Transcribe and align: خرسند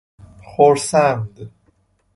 خرسند 0.57 1.49